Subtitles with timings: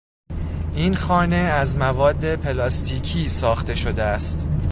[0.75, 4.47] این خانه از مواد پلاستیکی ساخته شده است.